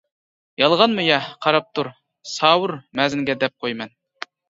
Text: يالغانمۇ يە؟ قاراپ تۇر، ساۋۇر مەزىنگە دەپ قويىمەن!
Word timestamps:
يالغانمۇ 0.61 1.03
يە؟ 1.09 1.19
قاراپ 1.47 1.69
تۇر، 1.81 1.91
ساۋۇر 2.33 2.77
مەزىنگە 3.03 3.41
دەپ 3.47 3.59
قويىمەن! 3.65 3.99